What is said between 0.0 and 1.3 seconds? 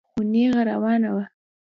خو نېغه روانه وه.